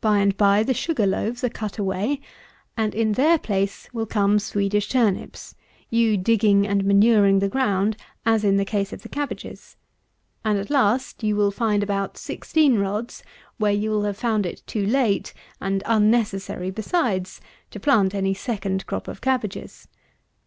[0.00, 2.22] By and by the Sugar loaves are cut away,
[2.78, 5.54] and in their place will come Swedish turnips,
[5.90, 9.76] you digging and manuring the ground as in the case of the cabbages:
[10.46, 13.22] and, at last, you will find about 16 rods
[13.58, 18.86] where you will have found it too late, and unnecessary besides, to plant any second
[18.86, 19.88] crop of cabbages.